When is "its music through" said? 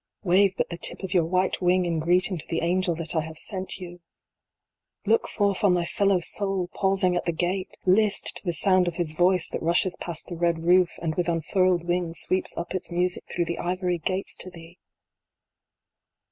12.73-13.45